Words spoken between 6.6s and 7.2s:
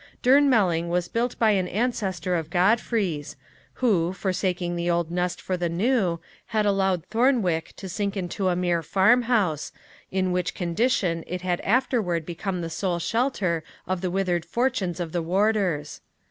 allowed